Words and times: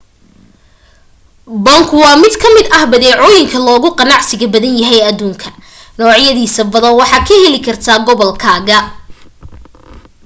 bunku 1.65 1.95
waa 2.03 2.21
mid 2.23 2.33
ka 2.41 2.47
mid 2.55 2.67
ah 2.77 2.85
badeecooyinka 2.91 3.57
loogu 3.65 3.89
ganacsiga 3.99 4.45
badan 4.53 4.75
yahay 4.81 5.01
aduunka 5.09 5.47
noocyadiisa 5.97 6.61
badana 6.73 6.97
waxaad 6.99 7.23
ka 7.29 7.35
heli 7.41 7.59
kartaa 7.65 8.03
gobolkaaga 8.07 8.77